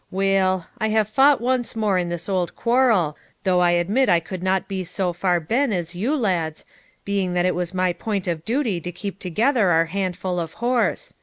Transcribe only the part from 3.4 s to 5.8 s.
though I admit I could not be so far BEN